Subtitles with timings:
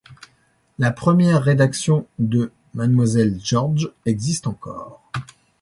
[0.79, 5.03] La première rédaction de Mlle George existe encore.